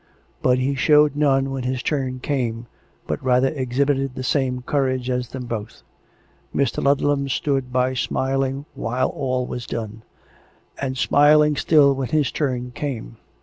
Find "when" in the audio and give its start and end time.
1.51-1.61, 11.93-12.09